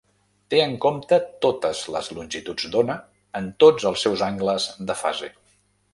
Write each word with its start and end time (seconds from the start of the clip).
Té 0.53 0.61
en 0.61 0.71
compte 0.85 1.19
totes 1.45 1.83
les 1.95 2.09
longituds 2.19 2.67
d'ona 2.77 2.95
en 3.41 3.53
tots 3.65 3.89
els 3.91 4.07
seus 4.07 4.25
angles 4.33 4.67
de 4.91 4.97
fase. 5.03 5.35